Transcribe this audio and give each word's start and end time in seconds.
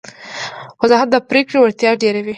وضاحت 0.81 1.07
د 1.11 1.15
پرېکړې 1.29 1.57
وړتیا 1.59 1.91
ډېروي. 2.01 2.29